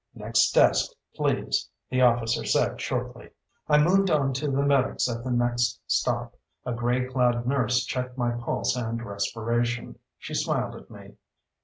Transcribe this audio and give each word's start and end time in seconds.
"Next 0.15 0.51
desk, 0.55 0.93
please," 1.13 1.69
the 1.91 2.01
officer 2.01 2.43
said 2.43 2.81
shortly. 2.81 3.29
I 3.67 3.77
moved 3.77 4.09
on 4.09 4.33
to 4.33 4.49
the 4.49 4.63
medics 4.63 5.07
at 5.07 5.23
the 5.23 5.29
next 5.29 5.79
stop. 5.85 6.33
A 6.65 6.73
gray 6.73 7.05
clad 7.07 7.45
nurse 7.45 7.85
checked 7.85 8.17
my 8.17 8.31
pulse 8.31 8.75
and 8.75 8.99
respiration. 9.05 9.99
She 10.17 10.33
smiled 10.33 10.73
at 10.75 10.89
me. 10.89 11.17